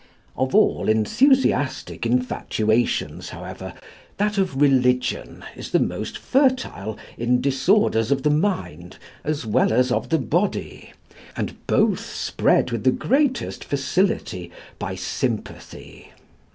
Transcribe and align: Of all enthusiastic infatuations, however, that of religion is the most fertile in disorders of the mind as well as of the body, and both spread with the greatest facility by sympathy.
Of 0.35 0.55
all 0.55 0.89
enthusiastic 0.89 2.07
infatuations, 2.07 3.29
however, 3.29 3.75
that 4.17 4.39
of 4.39 4.59
religion 4.59 5.43
is 5.55 5.69
the 5.69 5.79
most 5.79 6.17
fertile 6.17 6.97
in 7.19 7.39
disorders 7.39 8.09
of 8.09 8.23
the 8.23 8.31
mind 8.31 8.97
as 9.23 9.45
well 9.45 9.71
as 9.71 9.91
of 9.91 10.09
the 10.09 10.17
body, 10.17 10.91
and 11.37 11.55
both 11.67 12.03
spread 12.03 12.71
with 12.71 12.83
the 12.83 12.89
greatest 12.91 13.63
facility 13.63 14.49
by 14.79 14.95
sympathy. 14.95 16.11